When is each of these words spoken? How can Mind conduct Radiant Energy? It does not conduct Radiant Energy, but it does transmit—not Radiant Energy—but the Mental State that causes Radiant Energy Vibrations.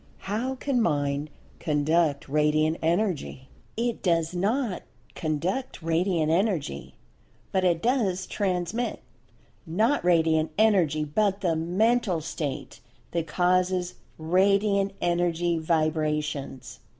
How 0.33 0.55
can 0.55 0.81
Mind 0.81 1.29
conduct 1.59 2.27
Radiant 2.27 2.77
Energy? 2.81 3.49
It 3.77 4.01
does 4.01 4.33
not 4.33 4.81
conduct 5.13 5.83
Radiant 5.83 6.31
Energy, 6.31 6.95
but 7.51 7.63
it 7.63 7.83
does 7.83 8.25
transmit—not 8.25 10.03
Radiant 10.03 10.53
Energy—but 10.57 11.41
the 11.41 11.55
Mental 11.55 12.19
State 12.19 12.79
that 13.11 13.27
causes 13.27 13.93
Radiant 14.17 14.93
Energy 15.01 15.59
Vibrations. 15.59 16.79